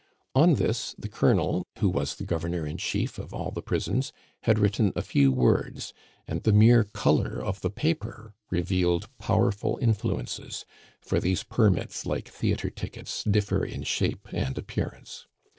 On 0.33 0.55
this 0.55 0.95
the 0.97 1.07
Colonel, 1.07 1.67
who 1.77 1.87
was 1.87 2.15
the 2.15 2.23
Governor 2.25 2.65
in 2.65 2.77
Chief 2.79 3.19
of 3.19 3.35
all 3.35 3.51
the 3.51 3.61
prisons 3.61 4.11
had 4.45 4.57
written 4.57 4.91
a 4.95 5.03
few 5.03 5.31
words, 5.31 5.93
and 6.27 6.41
the 6.41 6.51
mere 6.51 6.83
color 6.85 7.39
of 7.39 7.61
the 7.61 7.69
paper 7.69 8.33
revealed 8.49 9.15
powerful 9.19 9.77
influences; 9.79 10.65
for 11.01 11.19
these 11.19 11.43
permits, 11.43 12.03
like 12.07 12.29
theatre 12.29 12.71
tickets, 12.71 13.23
differ 13.25 13.63
in 13.63 13.83
shape 13.83 14.27
and 14.33 14.57
appearance. 14.57 15.27